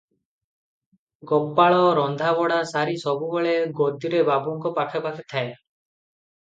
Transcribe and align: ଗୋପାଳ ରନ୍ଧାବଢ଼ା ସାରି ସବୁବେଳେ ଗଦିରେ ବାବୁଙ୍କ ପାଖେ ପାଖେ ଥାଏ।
ଗୋପାଳ 1.31 1.83
ରନ୍ଧାବଢ଼ା 1.99 2.59
ସାରି 2.73 2.99
ସବୁବେଳେ 3.05 3.55
ଗଦିରେ 3.83 4.27
ବାବୁଙ୍କ 4.35 4.77
ପାଖେ 4.81 5.05
ପାଖେ 5.09 5.29
ଥାଏ। 5.35 5.55